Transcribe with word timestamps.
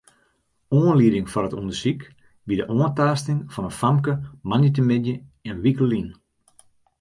Oanlieding 0.77 1.25
foar 1.31 1.45
it 1.47 1.57
ûndersyk 1.59 2.01
wie 2.45 2.57
de 2.59 2.65
oantaasting 2.75 3.39
fan 3.53 3.65
in 3.69 3.77
famke 3.79 4.13
moandeitemiddei 4.49 5.19
in 5.49 5.61
wike 5.63 5.85
lyn. 5.91 6.09